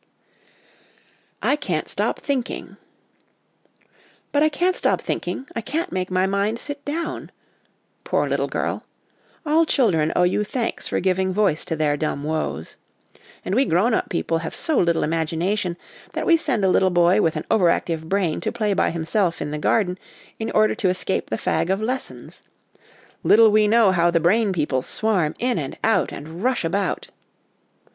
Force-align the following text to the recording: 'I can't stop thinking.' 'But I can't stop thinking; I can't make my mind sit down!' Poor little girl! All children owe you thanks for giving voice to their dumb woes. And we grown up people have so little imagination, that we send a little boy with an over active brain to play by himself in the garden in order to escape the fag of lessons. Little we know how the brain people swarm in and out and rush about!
'I 1.43 1.57
can't 1.57 1.87
stop 1.87 2.19
thinking.' 2.19 2.75
'But 4.31 4.41
I 4.41 4.49
can't 4.49 4.75
stop 4.75 4.99
thinking; 4.99 5.45
I 5.55 5.61
can't 5.61 5.91
make 5.91 6.09
my 6.09 6.25
mind 6.25 6.57
sit 6.57 6.83
down!' 6.85 7.29
Poor 8.03 8.27
little 8.27 8.47
girl! 8.47 8.83
All 9.45 9.63
children 9.63 10.11
owe 10.15 10.23
you 10.23 10.43
thanks 10.43 10.87
for 10.87 10.99
giving 10.99 11.31
voice 11.31 11.63
to 11.65 11.75
their 11.75 11.97
dumb 11.97 12.23
woes. 12.23 12.77
And 13.45 13.53
we 13.53 13.63
grown 13.63 13.93
up 13.93 14.09
people 14.09 14.39
have 14.39 14.55
so 14.55 14.79
little 14.79 15.03
imagination, 15.03 15.77
that 16.13 16.25
we 16.25 16.35
send 16.35 16.65
a 16.65 16.69
little 16.69 16.89
boy 16.89 17.21
with 17.21 17.35
an 17.35 17.45
over 17.51 17.69
active 17.69 18.09
brain 18.09 18.41
to 18.41 18.51
play 18.51 18.73
by 18.73 18.89
himself 18.89 19.39
in 19.39 19.51
the 19.51 19.59
garden 19.59 19.99
in 20.39 20.49
order 20.49 20.73
to 20.73 20.89
escape 20.89 21.29
the 21.29 21.37
fag 21.37 21.69
of 21.69 21.79
lessons. 21.79 22.41
Little 23.21 23.51
we 23.51 23.67
know 23.67 23.91
how 23.91 24.09
the 24.09 24.19
brain 24.19 24.51
people 24.51 24.81
swarm 24.81 25.35
in 25.37 25.59
and 25.59 25.77
out 25.83 26.11
and 26.11 26.43
rush 26.43 26.65
about! 26.65 27.11